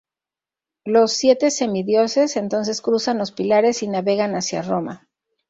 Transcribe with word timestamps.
Los 0.83 1.11
siete 1.13 1.51
semidioses 1.51 2.35
entonces 2.35 2.81
cruzan 2.81 3.19
los 3.19 3.31
pilares 3.31 3.83
y 3.83 3.87
navegan 3.87 4.33
hacia 4.33 4.63
Roma. 4.63 5.07